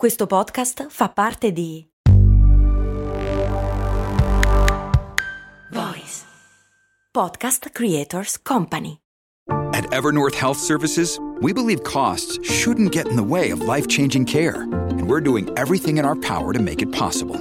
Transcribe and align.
Questo 0.00 0.26
podcast 0.26 0.86
fa 0.88 1.10
parte 1.10 1.52
di 1.52 1.86
Voice 5.70 6.24
Podcast 7.12 7.68
Creators 7.70 8.40
Company. 8.40 9.00
At 9.74 9.84
Evernorth 9.90 10.34
Health 10.34 10.56
Services, 10.56 11.18
we 11.42 11.52
believe 11.52 11.82
costs 11.82 12.38
shouldn't 12.42 12.92
get 12.92 13.08
in 13.08 13.16
the 13.16 13.22
way 13.22 13.50
of 13.50 13.60
life-changing 13.60 14.24
care, 14.24 14.62
and 14.72 15.06
we're 15.06 15.20
doing 15.20 15.50
everything 15.58 15.98
in 15.98 16.06
our 16.06 16.16
power 16.16 16.54
to 16.54 16.62
make 16.62 16.80
it 16.80 16.90
possible. 16.90 17.36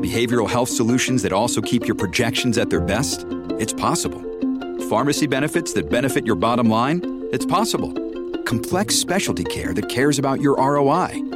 Behavioral 0.00 0.48
health 0.48 0.68
solutions 0.68 1.22
that 1.22 1.32
also 1.32 1.60
keep 1.60 1.88
your 1.88 1.96
projections 1.96 2.56
at 2.56 2.70
their 2.70 2.80
best? 2.80 3.26
It's 3.58 3.74
possible. 3.74 4.22
Pharmacy 4.88 5.26
benefits 5.26 5.72
that 5.72 5.90
benefit 5.90 6.24
your 6.24 6.36
bottom 6.36 6.70
line? 6.70 7.00
It's 7.32 7.44
possible. 7.44 7.92
Complex 8.44 8.94
specialty 8.94 9.42
care 9.42 9.74
that 9.74 9.88
cares 9.88 10.20
about 10.20 10.40
your 10.40 10.54
ROI? 10.54 11.35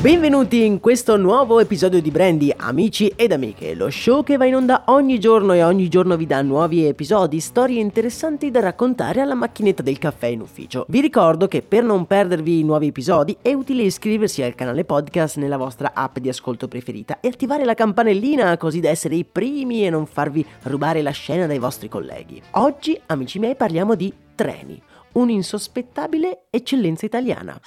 Benvenuti 0.00 0.64
in 0.64 0.78
questo 0.78 1.16
nuovo 1.16 1.58
episodio 1.58 2.00
di 2.00 2.12
Brandy, 2.12 2.54
amici 2.56 3.12
ed 3.16 3.32
amiche, 3.32 3.74
lo 3.74 3.90
show 3.90 4.22
che 4.22 4.36
va 4.36 4.44
in 4.44 4.54
onda 4.54 4.84
ogni 4.86 5.18
giorno 5.18 5.52
e 5.54 5.64
ogni 5.64 5.88
giorno 5.88 6.16
vi 6.16 6.24
dà 6.24 6.40
nuovi 6.40 6.84
episodi, 6.84 7.40
storie 7.40 7.80
interessanti 7.80 8.52
da 8.52 8.60
raccontare 8.60 9.20
alla 9.20 9.34
macchinetta 9.34 9.82
del 9.82 9.98
caffè 9.98 10.28
in 10.28 10.40
ufficio. 10.40 10.86
Vi 10.88 11.00
ricordo 11.00 11.48
che 11.48 11.62
per 11.62 11.82
non 11.82 12.06
perdervi 12.06 12.60
i 12.60 12.62
nuovi 12.62 12.86
episodi 12.86 13.36
è 13.42 13.52
utile 13.52 13.82
iscriversi 13.82 14.40
al 14.40 14.54
canale 14.54 14.84
podcast 14.84 15.36
nella 15.36 15.56
vostra 15.56 15.90
app 15.92 16.18
di 16.18 16.28
ascolto 16.28 16.68
preferita 16.68 17.18
e 17.18 17.26
attivare 17.26 17.64
la 17.64 17.74
campanellina 17.74 18.56
così 18.56 18.78
da 18.78 18.90
essere 18.90 19.16
i 19.16 19.24
primi 19.24 19.84
e 19.84 19.90
non 19.90 20.06
farvi 20.06 20.46
rubare 20.62 21.02
la 21.02 21.10
scena 21.10 21.46
dai 21.46 21.58
vostri 21.58 21.88
colleghi. 21.88 22.40
Oggi, 22.52 22.96
amici 23.06 23.40
miei, 23.40 23.56
parliamo 23.56 23.96
di 23.96 24.14
treni, 24.36 24.80
un'insospettabile 25.14 26.42
eccellenza 26.50 27.04
italiana. 27.04 27.60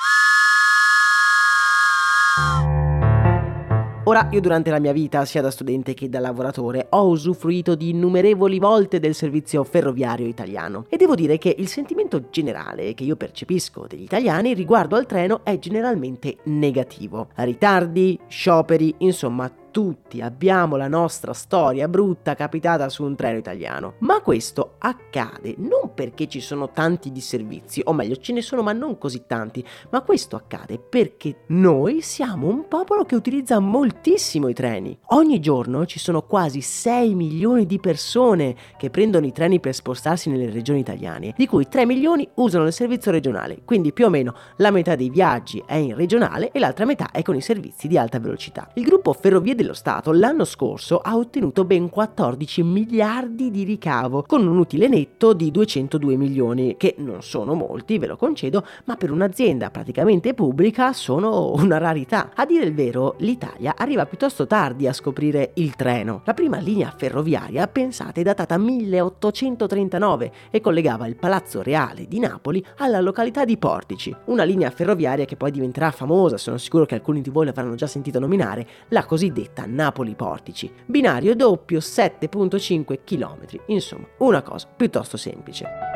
Ora, 4.03 4.29
io 4.31 4.41
durante 4.41 4.71
la 4.71 4.79
mia 4.79 4.93
vita, 4.93 5.25
sia 5.25 5.41
da 5.41 5.51
studente 5.51 5.93
che 5.93 6.09
da 6.09 6.19
lavoratore, 6.19 6.87
ho 6.89 7.07
usufruito 7.07 7.75
di 7.75 7.89
innumerevoli 7.89 8.57
volte 8.57 8.99
del 8.99 9.13
servizio 9.13 9.63
ferroviario 9.63 10.25
italiano 10.25 10.85
e 10.89 10.97
devo 10.97 11.13
dire 11.13 11.37
che 11.37 11.53
il 11.57 11.67
sentimento 11.67 12.29
generale 12.31 12.95
che 12.95 13.03
io 13.03 13.15
percepisco 13.15 13.85
degli 13.87 14.01
italiani 14.01 14.55
riguardo 14.55 14.95
al 14.95 15.05
treno 15.05 15.41
è 15.43 15.59
generalmente 15.59 16.37
negativo. 16.45 17.27
Ritardi, 17.35 18.19
scioperi, 18.27 18.95
insomma 18.97 19.51
tutti 19.71 20.21
abbiamo 20.21 20.75
la 20.75 20.87
nostra 20.87 21.33
storia 21.33 21.87
brutta 21.87 22.35
capitata 22.35 22.89
su 22.89 23.03
un 23.03 23.15
treno 23.15 23.37
italiano. 23.37 23.93
Ma 23.99 24.21
questo 24.21 24.75
accade 24.77 25.55
non 25.57 25.93
perché 25.93 26.27
ci 26.27 26.41
sono 26.41 26.71
tanti 26.71 27.11
disservizi, 27.11 27.81
o 27.85 27.93
meglio 27.93 28.17
ce 28.17 28.33
ne 28.33 28.41
sono 28.41 28.61
ma 28.61 28.73
non 28.73 28.97
così 28.97 29.23
tanti, 29.25 29.65
ma 29.89 30.01
questo 30.01 30.35
accade 30.35 30.77
perché 30.77 31.43
noi 31.47 32.01
siamo 32.01 32.47
un 32.47 32.67
popolo 32.67 33.05
che 33.05 33.15
utilizza 33.15 33.59
moltissimo 33.59 34.49
i 34.49 34.53
treni. 34.53 34.97
Ogni 35.07 35.39
giorno 35.39 35.85
ci 35.85 35.99
sono 35.99 36.23
quasi 36.23 36.61
6 36.61 37.15
milioni 37.15 37.65
di 37.65 37.79
persone 37.79 38.55
che 38.77 38.89
prendono 38.89 39.25
i 39.25 39.31
treni 39.31 39.59
per 39.59 39.73
spostarsi 39.73 40.29
nelle 40.29 40.49
regioni 40.49 40.79
italiane, 40.79 41.33
di 41.37 41.47
cui 41.47 41.67
3 41.67 41.85
milioni 41.85 42.29
usano 42.35 42.65
il 42.65 42.73
servizio 42.73 43.11
regionale, 43.11 43.61
quindi 43.63 43.93
più 43.93 44.05
o 44.05 44.09
meno 44.09 44.35
la 44.57 44.71
metà 44.71 44.95
dei 44.95 45.09
viaggi 45.09 45.63
è 45.65 45.75
in 45.75 45.95
regionale 45.95 46.51
e 46.51 46.59
l'altra 46.59 46.85
metà 46.85 47.11
è 47.11 47.21
con 47.21 47.35
i 47.35 47.41
servizi 47.41 47.87
di 47.87 47.97
alta 47.97 48.19
velocità. 48.19 48.69
Il 48.75 48.83
gruppo 48.83 49.13
Ferrovie 49.13 49.55
dello 49.61 49.73
Stato 49.73 50.11
l'anno 50.11 50.43
scorso 50.43 50.97
ha 50.97 51.15
ottenuto 51.15 51.63
ben 51.65 51.89
14 51.89 52.63
miliardi 52.63 53.51
di 53.51 53.63
ricavo, 53.63 54.23
con 54.27 54.45
un 54.45 54.57
utile 54.57 54.87
netto 54.87 55.33
di 55.33 55.51
202 55.51 56.15
milioni, 56.15 56.75
che 56.77 56.95
non 56.97 57.21
sono 57.21 57.53
molti, 57.53 57.99
ve 57.99 58.07
lo 58.07 58.17
concedo, 58.17 58.65
ma 58.85 58.95
per 58.95 59.11
un'azienda 59.11 59.69
praticamente 59.69 60.33
pubblica 60.33 60.93
sono 60.93 61.53
una 61.53 61.77
rarità. 61.77 62.31
A 62.35 62.45
dire 62.45 62.65
il 62.65 62.73
vero, 62.73 63.15
l'Italia 63.19 63.75
arriva 63.77 64.05
piuttosto 64.05 64.47
tardi 64.47 64.87
a 64.87 64.93
scoprire 64.93 65.51
il 65.55 65.75
treno. 65.75 66.21
La 66.25 66.33
prima 66.33 66.57
linea 66.57 66.93
ferroviaria, 66.95 67.67
pensate, 67.67 68.21
è 68.21 68.23
datata 68.23 68.57
1839 68.57 70.31
e 70.49 70.59
collegava 70.59 71.07
il 71.07 71.15
Palazzo 71.15 71.61
Reale 71.61 72.07
di 72.07 72.19
Napoli 72.19 72.65
alla 72.77 72.99
località 72.99 73.45
di 73.45 73.57
Portici, 73.57 74.15
una 74.25 74.43
linea 74.43 74.71
ferroviaria 74.71 75.25
che 75.25 75.35
poi 75.35 75.51
diventerà 75.51 75.91
famosa, 75.91 76.37
sono 76.37 76.57
sicuro 76.57 76.85
che 76.85 76.95
alcuni 76.95 77.21
di 77.21 77.29
voi 77.29 77.45
l'avranno 77.45 77.75
già 77.75 77.87
sentito 77.87 78.19
nominare, 78.19 78.67
la 78.89 79.05
cosiddetta 79.05 79.50
detta 79.51 79.65
Napoli-Portici, 79.65 80.71
binario 80.85 81.35
doppio 81.35 81.79
7.5 81.79 82.99
km, 83.03 83.61
insomma 83.67 84.07
una 84.19 84.41
cosa 84.41 84.67
piuttosto 84.75 85.17
semplice. 85.17 85.90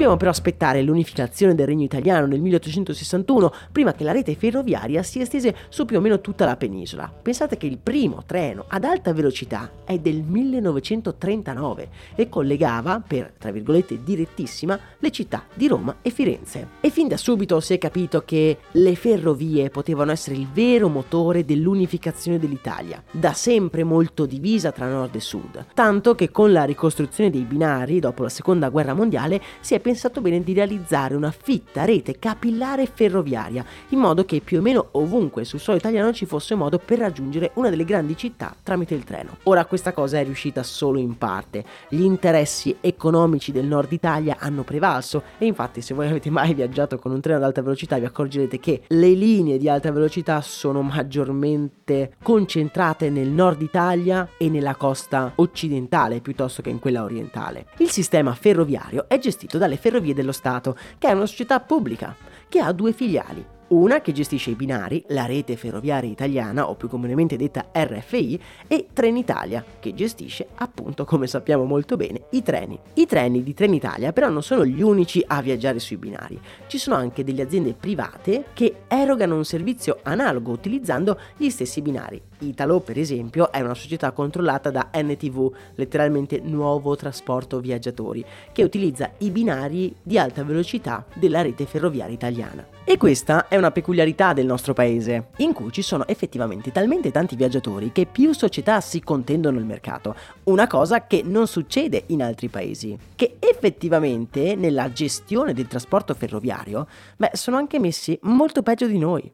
Dobbiamo 0.00 0.18
però 0.18 0.30
aspettare 0.30 0.80
l'unificazione 0.80 1.54
del 1.54 1.66
Regno 1.66 1.84
Italiano 1.84 2.24
nel 2.24 2.40
1861 2.40 3.52
prima 3.70 3.92
che 3.92 4.02
la 4.02 4.12
rete 4.12 4.34
ferroviaria 4.34 5.02
si 5.02 5.20
estese 5.20 5.54
su 5.68 5.84
più 5.84 5.98
o 5.98 6.00
meno 6.00 6.22
tutta 6.22 6.46
la 6.46 6.56
penisola. 6.56 7.12
Pensate 7.20 7.58
che 7.58 7.66
il 7.66 7.76
primo 7.76 8.22
treno 8.24 8.64
ad 8.68 8.84
alta 8.84 9.12
velocità 9.12 9.70
è 9.84 9.98
del 9.98 10.22
1939 10.22 11.88
e 12.14 12.30
collegava, 12.30 13.02
per 13.06 13.34
tra 13.36 13.50
virgolette 13.50 14.02
direttissima, 14.02 14.78
le 14.98 15.10
città 15.10 15.44
di 15.52 15.68
Roma 15.68 15.96
e 16.00 16.08
Firenze. 16.08 16.68
E 16.80 16.88
fin 16.88 17.06
da 17.06 17.18
subito 17.18 17.60
si 17.60 17.74
è 17.74 17.78
capito 17.78 18.22
che 18.24 18.56
le 18.70 18.94
ferrovie 18.94 19.68
potevano 19.68 20.12
essere 20.12 20.36
il 20.36 20.46
vero 20.50 20.88
motore 20.88 21.44
dell'unificazione 21.44 22.38
dell'Italia, 22.38 23.04
da 23.10 23.34
sempre 23.34 23.84
molto 23.84 24.24
divisa 24.24 24.72
tra 24.72 24.88
nord 24.88 25.14
e 25.14 25.20
sud, 25.20 25.66
tanto 25.74 26.14
che 26.14 26.30
con 26.30 26.52
la 26.52 26.64
ricostruzione 26.64 27.28
dei 27.28 27.42
binari 27.42 28.00
dopo 28.00 28.22
la 28.22 28.30
seconda 28.30 28.70
guerra 28.70 28.94
mondiale 28.94 29.42
si 29.60 29.74
è 29.74 29.76
pensato 29.76 29.88
bene 30.20 30.42
di 30.42 30.52
realizzare 30.52 31.14
una 31.14 31.30
fitta 31.30 31.84
rete 31.84 32.18
capillare 32.18 32.86
ferroviaria, 32.86 33.64
in 33.88 33.98
modo 33.98 34.24
che 34.24 34.40
più 34.40 34.58
o 34.58 34.62
meno 34.62 34.88
ovunque 34.92 35.44
sul 35.44 35.60
suolo 35.60 35.78
italiano 35.78 36.12
ci 36.12 36.26
fosse 36.26 36.54
modo 36.54 36.78
per 36.78 36.98
raggiungere 36.98 37.52
una 37.54 37.70
delle 37.70 37.84
grandi 37.84 38.16
città 38.16 38.54
tramite 38.62 38.94
il 38.94 39.04
treno. 39.04 39.38
Ora 39.44 39.64
questa 39.64 39.92
cosa 39.92 40.18
è 40.18 40.24
riuscita 40.24 40.62
solo 40.62 40.98
in 40.98 41.18
parte, 41.18 41.64
gli 41.88 42.02
interessi 42.02 42.76
economici 42.80 43.52
del 43.52 43.66
nord 43.66 43.92
Italia 43.92 44.36
hanno 44.38 44.62
prevalso 44.62 45.22
e 45.38 45.46
infatti 45.46 45.80
se 45.80 45.94
voi 45.94 46.08
avete 46.08 46.30
mai 46.30 46.54
viaggiato 46.54 46.98
con 46.98 47.12
un 47.12 47.20
treno 47.20 47.38
ad 47.38 47.44
alta 47.44 47.62
velocità 47.62 47.98
vi 47.98 48.04
accorgerete 48.04 48.60
che 48.60 48.82
le 48.88 49.10
linee 49.10 49.58
di 49.58 49.68
alta 49.68 49.90
velocità 49.92 50.40
sono 50.40 50.82
maggiormente 50.82 52.14
concentrate 52.22 53.10
nel 53.10 53.28
nord 53.28 53.62
Italia 53.62 54.28
e 54.36 54.48
nella 54.48 54.74
costa 54.74 55.32
occidentale 55.36 56.20
piuttosto 56.20 56.62
che 56.62 56.70
in 56.70 56.78
quella 56.78 57.02
orientale. 57.02 57.66
Il 57.78 57.90
sistema 57.90 58.34
ferroviario 58.34 59.06
è 59.08 59.18
gestito 59.18 59.58
dalle 59.58 59.76
Ferrovie 59.80 60.14
dello 60.14 60.32
Stato, 60.32 60.76
che 60.98 61.08
è 61.08 61.12
una 61.12 61.26
società 61.26 61.58
pubblica, 61.58 62.14
che 62.48 62.60
ha 62.60 62.72
due 62.72 62.92
filiali, 62.92 63.44
una 63.68 64.00
che 64.00 64.12
gestisce 64.12 64.50
i 64.50 64.54
binari, 64.54 65.04
la 65.08 65.26
rete 65.26 65.56
ferroviaria 65.56 66.10
italiana 66.10 66.68
o 66.68 66.74
più 66.74 66.88
comunemente 66.88 67.36
detta 67.36 67.66
RFI, 67.72 68.40
e 68.66 68.88
Trenitalia 68.92 69.64
che 69.78 69.94
gestisce 69.94 70.48
appunto 70.56 71.04
come 71.04 71.26
sappiamo 71.26 71.64
molto 71.64 71.96
bene 71.96 72.22
i 72.30 72.42
treni. 72.42 72.78
I 72.94 73.06
treni 73.06 73.42
di 73.42 73.54
Trenitalia 73.54 74.12
però 74.12 74.28
non 74.28 74.42
sono 74.42 74.64
gli 74.64 74.82
unici 74.82 75.22
a 75.26 75.40
viaggiare 75.40 75.78
sui 75.78 75.96
binari, 75.96 76.40
ci 76.66 76.78
sono 76.78 76.96
anche 76.96 77.24
delle 77.24 77.42
aziende 77.42 77.74
private 77.74 78.46
che 78.52 78.82
erogano 78.88 79.36
un 79.36 79.44
servizio 79.44 80.00
analogo 80.02 80.50
utilizzando 80.50 81.18
gli 81.36 81.48
stessi 81.48 81.80
binari. 81.80 82.29
Italo 82.40 82.80
per 82.80 82.98
esempio 82.98 83.52
è 83.52 83.60
una 83.60 83.74
società 83.74 84.12
controllata 84.12 84.70
da 84.70 84.90
NTV, 84.94 85.52
letteralmente 85.74 86.40
Nuovo 86.42 86.96
Trasporto 86.96 87.60
Viaggiatori, 87.60 88.24
che 88.52 88.62
utilizza 88.62 89.10
i 89.18 89.30
binari 89.30 89.94
di 90.02 90.18
alta 90.18 90.42
velocità 90.44 91.04
della 91.14 91.42
rete 91.42 91.66
ferroviaria 91.66 92.14
italiana. 92.14 92.66
E 92.84 92.96
questa 92.96 93.48
è 93.48 93.56
una 93.56 93.70
peculiarità 93.70 94.32
del 94.32 94.46
nostro 94.46 94.72
paese, 94.72 95.28
in 95.36 95.52
cui 95.52 95.70
ci 95.70 95.82
sono 95.82 96.06
effettivamente 96.06 96.72
talmente 96.72 97.10
tanti 97.10 97.36
viaggiatori 97.36 97.92
che 97.92 98.06
più 98.06 98.32
società 98.32 98.80
si 98.80 99.00
contendono 99.00 99.58
il 99.58 99.64
mercato, 99.64 100.16
una 100.44 100.66
cosa 100.66 101.06
che 101.06 101.22
non 101.24 101.46
succede 101.46 102.04
in 102.06 102.22
altri 102.22 102.48
paesi, 102.48 102.98
che 103.14 103.36
effettivamente 103.38 104.54
nella 104.54 104.90
gestione 104.92 105.52
del 105.52 105.68
trasporto 105.68 106.14
ferroviario, 106.14 106.86
beh, 107.16 107.30
sono 107.34 107.56
anche 107.56 107.78
messi 107.78 108.18
molto 108.22 108.62
peggio 108.62 108.86
di 108.86 108.98
noi. 108.98 109.32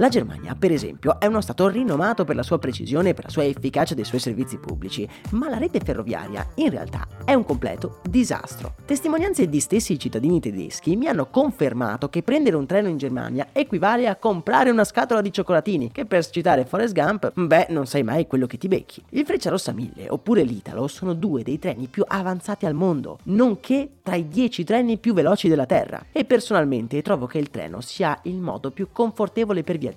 La 0.00 0.08
Germania, 0.08 0.54
per 0.54 0.70
esempio, 0.70 1.18
è 1.18 1.26
uno 1.26 1.40
Stato 1.40 1.66
rinomato 1.66 2.24
per 2.24 2.36
la 2.36 2.44
sua 2.44 2.60
precisione 2.60 3.08
e 3.08 3.14
per 3.14 3.24
la 3.24 3.30
sua 3.30 3.44
efficacia 3.44 3.94
dei 3.94 4.04
suoi 4.04 4.20
servizi 4.20 4.56
pubblici, 4.58 5.08
ma 5.30 5.48
la 5.48 5.58
rete 5.58 5.80
ferroviaria 5.80 6.46
in 6.54 6.70
realtà 6.70 7.04
è 7.24 7.34
un 7.34 7.44
completo 7.44 7.98
disastro. 8.08 8.76
Testimonianze 8.84 9.48
di 9.48 9.58
stessi 9.58 9.98
cittadini 9.98 10.38
tedeschi 10.38 10.94
mi 10.94 11.08
hanno 11.08 11.26
confermato 11.30 12.08
che 12.10 12.22
prendere 12.22 12.54
un 12.54 12.64
treno 12.64 12.86
in 12.86 12.96
Germania 12.96 13.48
equivale 13.50 14.06
a 14.06 14.14
comprare 14.14 14.70
una 14.70 14.84
scatola 14.84 15.20
di 15.20 15.32
cioccolatini, 15.32 15.90
che 15.90 16.06
per 16.06 16.24
citare 16.24 16.64
Forrest 16.64 16.94
Gump, 16.94 17.32
beh, 17.34 17.66
non 17.70 17.86
sai 17.86 18.04
mai 18.04 18.28
quello 18.28 18.46
che 18.46 18.56
ti 18.56 18.68
becchi. 18.68 19.02
Il 19.08 19.24
Frecciarossa 19.24 19.72
1000 19.72 20.10
oppure 20.10 20.44
l'Italo 20.44 20.86
sono 20.86 21.12
due 21.12 21.42
dei 21.42 21.58
treni 21.58 21.88
più 21.88 22.04
avanzati 22.06 22.66
al 22.66 22.74
mondo, 22.74 23.18
nonché 23.24 23.94
tra 24.04 24.14
i 24.14 24.28
10 24.28 24.62
treni 24.62 24.96
più 24.98 25.12
veloci 25.12 25.48
della 25.48 25.66
Terra. 25.66 26.04
E 26.12 26.24
personalmente 26.24 27.02
trovo 27.02 27.26
che 27.26 27.38
il 27.38 27.50
treno 27.50 27.80
sia 27.80 28.16
il 28.22 28.36
modo 28.36 28.70
più 28.70 28.90
confortevole 28.92 29.64
per 29.64 29.72
viaggiare. 29.72 29.87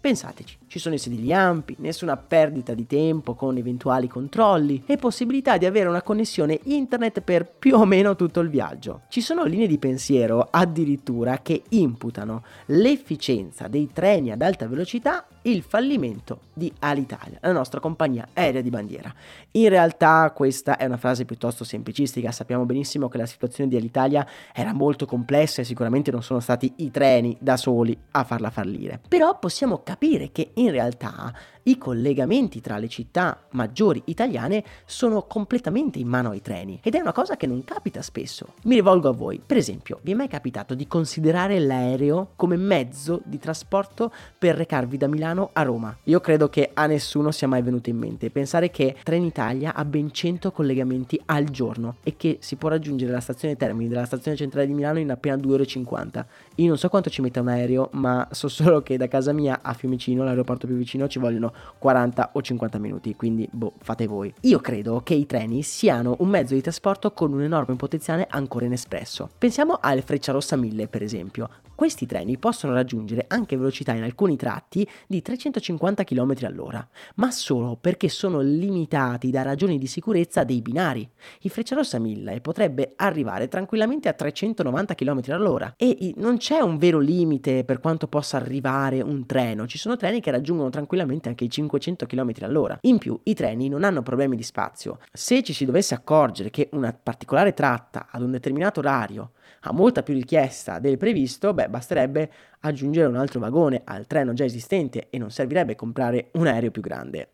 Pensateci, 0.00 0.58
ci 0.68 0.78
sono 0.78 0.94
i 0.94 0.98
sedili 0.98 1.32
ampi, 1.32 1.74
nessuna 1.78 2.16
perdita 2.16 2.74
di 2.74 2.86
tempo 2.86 3.34
con 3.34 3.56
eventuali 3.56 4.06
controlli 4.06 4.82
e 4.86 4.96
possibilità 4.96 5.56
di 5.56 5.66
avere 5.66 5.88
una 5.88 6.02
connessione 6.02 6.60
internet 6.64 7.22
per 7.22 7.46
più 7.46 7.74
o 7.74 7.84
meno 7.84 8.14
tutto 8.14 8.40
il 8.40 8.50
viaggio. 8.50 9.02
Ci 9.08 9.20
sono 9.20 9.44
linee 9.44 9.66
di 9.66 9.78
pensiero 9.78 10.46
addirittura 10.50 11.38
che 11.38 11.62
imputano 11.70 12.44
l'efficienza 12.66 13.66
dei 13.66 13.88
treni 13.92 14.30
ad 14.30 14.42
alta 14.42 14.68
velocità 14.68 15.26
il 15.42 15.62
fallimento 15.62 16.40
di 16.52 16.70
Alitalia, 16.80 17.38
la 17.40 17.52
nostra 17.52 17.80
compagnia 17.80 18.28
aerea 18.34 18.60
di 18.60 18.70
bandiera. 18.70 19.12
In 19.52 19.68
realtà 19.68 20.30
questa 20.34 20.76
è 20.76 20.84
una 20.84 20.96
frase 20.96 21.24
piuttosto 21.24 21.64
semplicistica, 21.64 22.32
sappiamo 22.32 22.66
benissimo 22.66 23.08
che 23.08 23.16
la 23.16 23.26
situazione 23.26 23.70
di 23.70 23.76
Alitalia 23.76 24.26
era 24.52 24.74
molto 24.74 25.06
complessa 25.06 25.62
e 25.62 25.64
sicuramente 25.64 26.10
non 26.10 26.22
sono 26.22 26.40
stati 26.40 26.72
i 26.76 26.90
treni 26.90 27.36
da 27.40 27.56
soli 27.56 27.96
a 28.10 28.24
farla 28.24 28.50
fallire. 28.50 29.00
Però 29.08 29.38
possiamo 29.38 29.82
capire 29.82 30.30
che 30.32 30.50
in 30.58 30.70
realtà 30.70 31.32
i 31.68 31.76
collegamenti 31.76 32.60
tra 32.60 32.78
le 32.78 32.88
città 32.88 33.44
maggiori 33.50 34.02
italiane 34.06 34.64
sono 34.86 35.24
completamente 35.24 35.98
in 35.98 36.08
mano 36.08 36.30
ai 36.30 36.40
treni 36.40 36.80
ed 36.82 36.94
è 36.94 37.00
una 37.00 37.12
cosa 37.12 37.36
che 37.36 37.46
non 37.46 37.62
capita 37.62 38.00
spesso. 38.00 38.54
Mi 38.64 38.74
rivolgo 38.74 39.08
a 39.08 39.12
voi, 39.12 39.40
per 39.44 39.58
esempio, 39.58 40.00
vi 40.02 40.12
è 40.12 40.14
mai 40.14 40.28
capitato 40.28 40.74
di 40.74 40.86
considerare 40.86 41.58
l'aereo 41.58 42.30
come 42.36 42.56
mezzo 42.56 43.20
di 43.24 43.38
trasporto 43.38 44.10
per 44.38 44.56
recarvi 44.56 44.96
da 44.96 45.08
Milano 45.08 45.50
a 45.52 45.62
Roma? 45.62 45.94
Io 46.04 46.20
credo 46.20 46.48
che 46.48 46.70
a 46.72 46.86
nessuno 46.86 47.30
sia 47.30 47.48
mai 47.48 47.60
venuto 47.60 47.90
in 47.90 47.98
mente 47.98 48.30
pensare 48.30 48.70
che 48.70 48.96
Trenitalia 49.02 49.74
ha 49.74 49.84
ben 49.84 50.10
100 50.10 50.50
collegamenti 50.52 51.20
al 51.26 51.44
giorno 51.44 51.96
e 52.02 52.16
che 52.16 52.38
si 52.40 52.56
può 52.56 52.70
raggiungere 52.70 53.12
la 53.12 53.20
stazione 53.20 53.56
Termini 53.56 53.88
della 53.88 54.06
stazione 54.06 54.36
centrale 54.36 54.66
di 54.66 54.72
Milano 54.72 54.98
in 54.98 55.10
appena 55.10 55.36
2 55.36 55.52
ore. 55.52 55.62
e 55.64 55.66
50. 55.66 56.26
Io 56.56 56.68
non 56.68 56.78
so 56.78 56.88
quanto 56.88 57.10
ci 57.10 57.20
metta 57.20 57.40
un 57.40 57.48
aereo, 57.48 57.90
ma 57.92 58.26
so 58.30 58.48
solo 58.48 58.82
che 58.82 58.96
da 58.96 59.08
casa 59.08 59.32
mia 59.32 59.60
a 59.62 59.74
Fiumicino, 59.74 60.24
l'aeroporto 60.24 60.66
più 60.66 60.76
vicino, 60.76 61.08
ci 61.08 61.18
vogliono 61.18 61.52
40 61.78 62.30
o 62.34 62.42
50 62.42 62.78
minuti, 62.78 63.14
quindi 63.14 63.48
boh, 63.50 63.74
fate 63.78 64.06
voi. 64.06 64.32
Io 64.42 64.58
credo 64.60 65.00
che 65.02 65.14
i 65.14 65.26
treni 65.26 65.62
siano 65.62 66.16
un 66.20 66.28
mezzo 66.28 66.54
di 66.54 66.60
trasporto 66.60 67.12
con 67.12 67.32
un 67.32 67.42
enorme 67.42 67.76
potenziale 67.76 68.26
ancora 68.28 68.66
inespresso. 68.66 69.28
Pensiamo 69.38 69.78
al 69.80 70.02
Frecciarossa 70.02 70.56
1000, 70.56 70.88
per 70.88 71.02
esempio. 71.02 71.48
Questi 71.78 72.06
treni 72.06 72.38
possono 72.38 72.74
raggiungere 72.74 73.26
anche 73.28 73.56
velocità 73.56 73.92
in 73.92 74.02
alcuni 74.02 74.34
tratti 74.34 74.84
di 75.06 75.22
350 75.22 76.02
km 76.02 76.34
all'ora, 76.42 76.84
ma 77.14 77.30
solo 77.30 77.76
perché 77.80 78.08
sono 78.08 78.40
limitati 78.40 79.30
da 79.30 79.42
ragioni 79.42 79.78
di 79.78 79.86
sicurezza 79.86 80.42
dei 80.42 80.60
binari. 80.60 81.08
Il 81.42 81.50
Frecciarossa 81.50 82.00
1000 82.00 82.40
potrebbe 82.40 82.94
arrivare 82.96 83.46
tranquillamente 83.46 84.08
a 84.08 84.12
390 84.12 84.94
km 84.96 85.20
all'ora 85.28 85.74
e 85.76 86.14
non 86.16 86.38
c'è 86.38 86.58
un 86.58 86.78
vero 86.78 86.98
limite 86.98 87.62
per 87.62 87.78
quanto 87.78 88.08
possa 88.08 88.38
arrivare 88.38 89.00
un 89.00 89.24
treno, 89.24 89.68
ci 89.68 89.78
sono 89.78 89.96
treni 89.96 90.20
che 90.20 90.32
raggiungono 90.32 90.70
tranquillamente 90.70 91.28
anche 91.28 91.44
i 91.44 91.47
500 91.48 92.06
km 92.06 92.32
all'ora. 92.40 92.78
In 92.82 92.98
più 92.98 93.18
i 93.24 93.34
treni 93.34 93.68
non 93.68 93.84
hanno 93.84 94.02
problemi 94.02 94.36
di 94.36 94.42
spazio. 94.42 94.98
Se 95.12 95.42
ci 95.42 95.52
si 95.52 95.64
dovesse 95.64 95.94
accorgere 95.94 96.50
che 96.50 96.68
una 96.72 96.92
particolare 96.92 97.54
tratta 97.54 98.08
ad 98.10 98.22
un 98.22 98.30
determinato 98.30 98.80
orario 98.80 99.32
ha 99.62 99.72
molta 99.72 100.02
più 100.02 100.14
richiesta 100.14 100.78
del 100.78 100.98
previsto, 100.98 101.52
beh, 101.52 101.68
basterebbe 101.68 102.30
aggiungere 102.60 103.08
un 103.08 103.16
altro 103.16 103.40
vagone 103.40 103.82
al 103.84 104.06
treno 104.06 104.32
già 104.32 104.44
esistente 104.44 105.08
e 105.10 105.18
non 105.18 105.30
servirebbe 105.30 105.74
comprare 105.74 106.28
un 106.32 106.46
aereo 106.46 106.70
più 106.70 106.82
grande. 106.82 107.30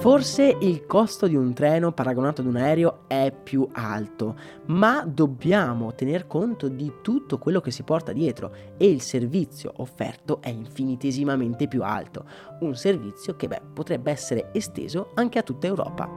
Forse 0.00 0.56
il 0.62 0.86
costo 0.86 1.26
di 1.26 1.36
un 1.36 1.52
treno 1.52 1.92
paragonato 1.92 2.40
ad 2.40 2.46
un 2.46 2.56
aereo 2.56 3.00
è 3.06 3.30
più 3.30 3.68
alto, 3.70 4.34
ma 4.68 5.04
dobbiamo 5.06 5.94
tener 5.94 6.26
conto 6.26 6.68
di 6.68 6.90
tutto 7.02 7.36
quello 7.36 7.60
che 7.60 7.70
si 7.70 7.82
porta 7.82 8.10
dietro 8.10 8.50
e 8.78 8.88
il 8.88 9.02
servizio 9.02 9.74
offerto 9.76 10.40
è 10.40 10.48
infinitesimamente 10.48 11.68
più 11.68 11.82
alto, 11.82 12.24
un 12.60 12.74
servizio 12.76 13.36
che 13.36 13.46
beh, 13.46 13.60
potrebbe 13.74 14.10
essere 14.10 14.48
esteso 14.54 15.10
anche 15.16 15.38
a 15.38 15.42
tutta 15.42 15.66
Europa. 15.66 16.08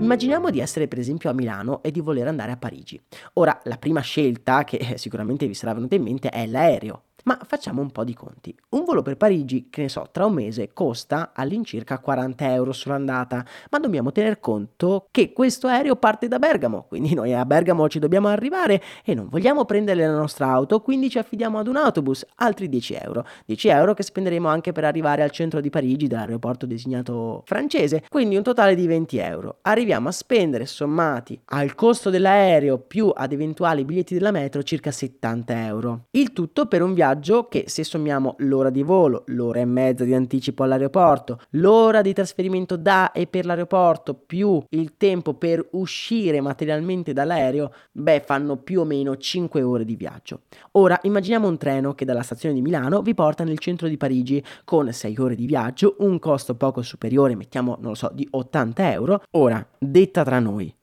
Immaginiamo 0.00 0.50
di 0.50 0.58
essere 0.58 0.88
per 0.88 0.98
esempio 0.98 1.30
a 1.30 1.34
Milano 1.34 1.84
e 1.84 1.92
di 1.92 2.00
voler 2.00 2.26
andare 2.26 2.50
a 2.50 2.56
Parigi. 2.56 3.00
Ora, 3.34 3.60
la 3.62 3.76
prima 3.76 4.00
scelta 4.00 4.64
che 4.64 4.94
sicuramente 4.98 5.46
vi 5.46 5.54
sarà 5.54 5.72
venuta 5.72 5.94
in 5.94 6.02
mente 6.02 6.30
è 6.30 6.46
l'aereo. 6.46 7.03
Ma 7.24 7.38
facciamo 7.46 7.80
un 7.80 7.90
po' 7.90 8.04
di 8.04 8.14
conti. 8.14 8.54
Un 8.70 8.84
volo 8.84 9.00
per 9.00 9.16
Parigi, 9.16 9.68
che 9.70 9.82
ne 9.82 9.88
so, 9.88 10.08
tra 10.12 10.26
un 10.26 10.34
mese 10.34 10.72
costa 10.74 11.32
all'incirca 11.34 11.98
40 11.98 12.52
euro 12.52 12.72
sull'andata, 12.72 13.44
ma 13.70 13.78
dobbiamo 13.78 14.12
tener 14.12 14.40
conto 14.40 15.06
che 15.10 15.32
questo 15.32 15.66
aereo 15.66 15.96
parte 15.96 16.28
da 16.28 16.38
Bergamo, 16.38 16.84
quindi 16.86 17.14
noi 17.14 17.32
a 17.32 17.46
Bergamo 17.46 17.88
ci 17.88 17.98
dobbiamo 17.98 18.28
arrivare 18.28 18.82
e 19.04 19.14
non 19.14 19.28
vogliamo 19.28 19.64
prendere 19.64 20.06
la 20.06 20.12
nostra 20.12 20.48
auto, 20.48 20.80
quindi 20.82 21.08
ci 21.08 21.18
affidiamo 21.18 21.58
ad 21.58 21.66
un 21.66 21.76
autobus, 21.76 22.26
altri 22.36 22.68
10 22.68 22.94
euro. 22.94 23.26
10 23.46 23.68
euro 23.68 23.94
che 23.94 24.02
spenderemo 24.02 24.46
anche 24.46 24.72
per 24.72 24.84
arrivare 24.84 25.22
al 25.22 25.30
centro 25.30 25.62
di 25.62 25.70
Parigi 25.70 26.06
dall'aeroporto 26.06 26.66
designato 26.66 27.42
francese, 27.46 28.04
quindi 28.10 28.36
un 28.36 28.42
totale 28.42 28.74
di 28.74 28.86
20 28.86 29.16
euro. 29.16 29.58
Arriviamo 29.62 30.08
a 30.08 30.12
spendere 30.12 30.66
sommati 30.66 31.40
al 31.46 31.74
costo 31.74 32.10
dell'aereo 32.10 32.76
più 32.78 33.10
ad 33.14 33.32
eventuali 33.32 33.86
biglietti 33.86 34.12
della 34.12 34.30
metro 34.30 34.62
circa 34.62 34.90
70 34.90 35.64
euro. 35.64 36.00
Il 36.10 36.34
tutto 36.34 36.66
per 36.66 36.82
un 36.82 36.92
viaggio 36.92 37.12
viaggio 37.14 37.46
che 37.46 37.64
se 37.68 37.84
sommiamo 37.84 38.34
l'ora 38.38 38.70
di 38.70 38.82
volo, 38.82 39.22
l'ora 39.26 39.60
e 39.60 39.64
mezza 39.64 40.04
di 40.04 40.14
anticipo 40.14 40.64
all'aeroporto, 40.64 41.38
l'ora 41.50 42.02
di 42.02 42.12
trasferimento 42.12 42.76
da 42.76 43.12
e 43.12 43.26
per 43.26 43.46
l'aeroporto 43.46 44.14
più 44.14 44.60
il 44.70 44.96
tempo 44.96 45.34
per 45.34 45.64
uscire 45.72 46.40
materialmente 46.40 47.12
dall'aereo, 47.12 47.72
beh 47.92 48.22
fanno 48.26 48.56
più 48.56 48.80
o 48.80 48.84
meno 48.84 49.16
5 49.16 49.62
ore 49.62 49.84
di 49.84 49.94
viaggio. 49.94 50.42
Ora 50.72 50.98
immaginiamo 51.02 51.46
un 51.46 51.56
treno 51.56 51.94
che 51.94 52.04
dalla 52.04 52.22
stazione 52.22 52.54
di 52.54 52.62
Milano 52.62 53.02
vi 53.02 53.14
porta 53.14 53.44
nel 53.44 53.58
centro 53.58 53.86
di 53.86 53.96
Parigi 53.96 54.42
con 54.64 54.92
6 54.92 55.16
ore 55.18 55.34
di 55.36 55.46
viaggio, 55.46 55.96
un 55.98 56.18
costo 56.18 56.56
poco 56.56 56.82
superiore, 56.82 57.36
mettiamo 57.36 57.76
non 57.80 57.90
lo 57.90 57.96
so, 57.96 58.10
di 58.12 58.26
80 58.28 58.92
euro. 58.92 59.22
Ora, 59.32 59.64
detta 59.78 60.24
tra 60.24 60.40
noi, 60.40 60.74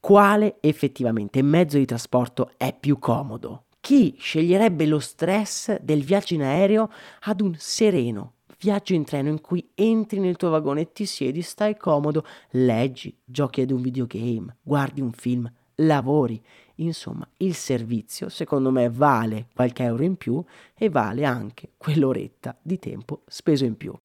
quale 0.00 0.56
effettivamente 0.60 1.42
mezzo 1.42 1.78
di 1.78 1.84
trasporto 1.84 2.50
è 2.56 2.74
più 2.78 2.98
comodo? 2.98 3.65
Chi 3.86 4.16
sceglierebbe 4.18 4.84
lo 4.84 4.98
stress 4.98 5.78
del 5.78 6.02
viaggio 6.02 6.34
in 6.34 6.42
aereo 6.42 6.90
ad 7.20 7.40
un 7.40 7.54
sereno 7.56 8.32
viaggio 8.58 8.94
in 8.94 9.04
treno 9.04 9.28
in 9.28 9.40
cui 9.40 9.64
entri 9.76 10.18
nel 10.18 10.34
tuo 10.34 10.50
vagone 10.50 10.90
ti 10.90 11.06
siedi, 11.06 11.40
stai 11.40 11.76
comodo, 11.76 12.26
leggi, 12.50 13.16
giochi 13.24 13.60
ad 13.60 13.70
un 13.70 13.80
videogame, 13.82 14.56
guardi 14.60 15.00
un 15.00 15.12
film, 15.12 15.48
lavori. 15.76 16.42
Insomma, 16.78 17.28
il 17.36 17.54
servizio 17.54 18.28
secondo 18.28 18.72
me 18.72 18.90
vale 18.90 19.46
qualche 19.54 19.84
euro 19.84 20.02
in 20.02 20.16
più 20.16 20.42
e 20.74 20.88
vale 20.88 21.24
anche 21.24 21.74
quell'oretta 21.76 22.58
di 22.60 22.80
tempo 22.80 23.22
speso 23.28 23.64
in 23.64 23.76
più. 23.76 23.96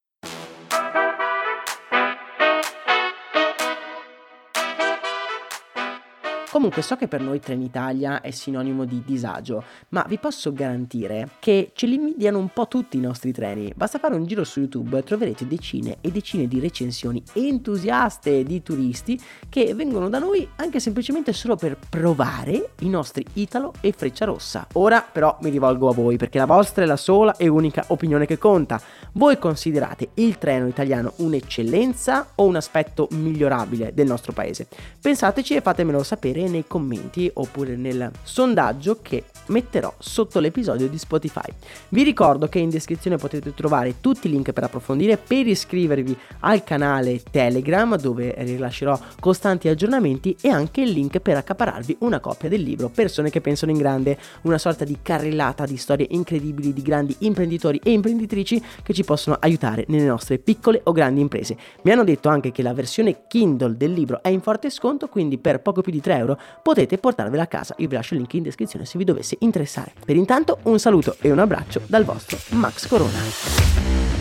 Comunque 6.51 6.81
so 6.81 6.97
che 6.97 7.07
per 7.07 7.21
noi 7.21 7.39
Trenitalia 7.39 8.19
è 8.19 8.29
sinonimo 8.31 8.83
di 8.83 9.01
disagio, 9.05 9.63
ma 9.89 10.05
vi 10.05 10.17
posso 10.17 10.51
garantire 10.51 11.29
che 11.39 11.71
ce 11.73 11.87
li 11.87 11.95
invidiano 11.95 12.39
un 12.39 12.49
po' 12.49 12.67
tutti 12.67 12.97
i 12.97 12.99
nostri 12.99 13.31
treni. 13.31 13.71
Basta 13.73 13.99
fare 13.99 14.15
un 14.15 14.25
giro 14.25 14.43
su 14.43 14.59
YouTube 14.59 14.97
e 14.97 15.03
troverete 15.03 15.47
decine 15.47 15.99
e 16.01 16.11
decine 16.11 16.49
di 16.49 16.59
recensioni 16.59 17.23
entusiaste 17.31 18.43
di 18.43 18.61
turisti 18.61 19.17
che 19.47 19.73
vengono 19.73 20.09
da 20.09 20.19
noi 20.19 20.45
anche 20.57 20.81
semplicemente 20.81 21.31
solo 21.31 21.55
per 21.55 21.77
provare 21.89 22.71
i 22.79 22.89
nostri 22.89 23.25
Italo 23.35 23.71
e 23.79 23.93
Freccia 23.93 24.25
Rossa. 24.25 24.67
Ora 24.73 25.07
però 25.09 25.37
mi 25.43 25.51
rivolgo 25.51 25.87
a 25.87 25.93
voi 25.93 26.17
perché 26.17 26.37
la 26.37 26.45
vostra 26.45 26.83
è 26.83 26.85
la 26.85 26.97
sola 26.97 27.37
e 27.37 27.47
unica 27.47 27.85
opinione 27.87 28.25
che 28.25 28.37
conta. 28.37 28.77
Voi 29.13 29.37
considerate 29.37 30.09
il 30.15 30.37
treno 30.37 30.67
italiano 30.67 31.13
un'eccellenza 31.15 32.31
o 32.35 32.43
un 32.43 32.57
aspetto 32.57 33.07
migliorabile 33.11 33.93
del 33.93 34.07
nostro 34.07 34.33
paese? 34.33 34.67
Pensateci 34.99 35.55
e 35.55 35.61
fatemelo 35.61 36.03
sapere 36.03 36.39
sapere 36.41 36.49
nei 36.49 36.65
commenti 36.67 37.29
oppure 37.33 37.75
nel 37.75 38.11
sondaggio 38.23 38.99
che 39.01 39.25
metterò 39.47 39.93
sotto 39.99 40.39
l'episodio 40.39 40.87
di 40.87 40.97
Spotify. 40.97 41.47
Vi 41.89 42.03
ricordo 42.03 42.47
che 42.47 42.59
in 42.59 42.69
descrizione 42.69 43.17
potete 43.17 43.53
trovare 43.53 43.99
tutti 43.99 44.27
i 44.27 44.29
link 44.29 44.51
per 44.51 44.63
approfondire, 44.63 45.17
per 45.17 45.47
iscrivervi 45.47 46.17
al 46.41 46.63
canale 46.63 47.21
Telegram 47.29 47.97
dove 47.97 48.33
rilascerò 48.37 48.97
costanti 49.19 49.67
aggiornamenti 49.67 50.35
e 50.41 50.49
anche 50.49 50.81
il 50.81 50.91
link 50.91 51.19
per 51.19 51.37
accapararvi 51.37 51.97
una 51.99 52.19
copia 52.19 52.49
del 52.49 52.61
libro 52.61 52.89
Persone 52.89 53.29
che 53.29 53.41
pensano 53.41 53.71
in 53.71 53.77
grande, 53.77 54.17
una 54.43 54.57
sorta 54.57 54.85
di 54.85 54.97
carrellata 55.01 55.65
di 55.65 55.77
storie 55.77 56.07
incredibili 56.11 56.73
di 56.73 56.81
grandi 56.81 57.15
imprenditori 57.19 57.79
e 57.83 57.91
imprenditrici 57.91 58.63
che 58.83 58.93
ci 58.93 59.03
possono 59.03 59.37
aiutare 59.39 59.85
nelle 59.87 60.05
nostre 60.05 60.37
piccole 60.37 60.81
o 60.85 60.91
grandi 60.91 61.19
imprese. 61.19 61.57
Mi 61.83 61.91
hanno 61.91 62.03
detto 62.03 62.29
anche 62.29 62.51
che 62.51 62.61
la 62.61 62.73
versione 62.73 63.27
Kindle 63.27 63.75
del 63.75 63.91
libro 63.91 64.21
è 64.21 64.29
in 64.29 64.41
forte 64.41 64.69
sconto, 64.69 65.07
quindi 65.07 65.37
per 65.37 65.61
poco 65.61 65.81
più 65.81 65.91
di 65.91 65.99
3 65.99 66.21
euro 66.31 66.39
potete 66.61 66.97
portarvela 66.97 67.43
a 67.43 67.47
casa. 67.47 67.75
Io 67.77 67.87
vi 67.87 67.95
lascio 67.95 68.13
il 68.13 68.21
link 68.21 68.33
in 68.33 68.43
descrizione 68.43 68.85
se 68.85 68.97
vi 68.97 69.03
dovesse 69.03 69.35
interessare. 69.39 69.93
Per 70.03 70.15
intanto 70.15 70.59
un 70.63 70.79
saluto 70.79 71.15
e 71.19 71.31
un 71.31 71.39
abbraccio 71.39 71.81
dal 71.85 72.03
vostro 72.03 72.37
Max 72.49 72.87
Corona. 72.87 74.20